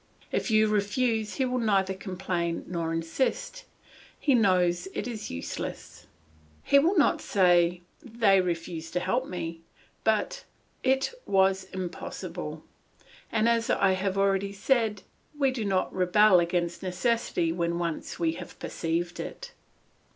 [0.31, 3.65] If you refuse he will neither complain nor insist;
[4.19, 6.07] he knows it is useless;
[6.63, 9.61] he will not say, "They refused to help me,"
[10.03, 10.43] but
[10.81, 12.63] "It was impossible,"
[13.31, 15.03] and as I have already said,
[15.37, 19.51] we do not rebel against necessity when once we have perceived it.